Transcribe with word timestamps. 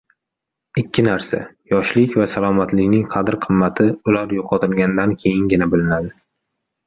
Ikki 0.81 1.03
narsa— 1.07 1.41
yoshlik 1.73 2.15
va 2.21 2.25
salomatlikning 2.31 3.03
qadr-qimmati 3.15 3.87
ular 4.13 4.33
yo‘qotilgandan 4.39 5.15
keyingina 5.25 5.69
bilinadi. 5.75 6.11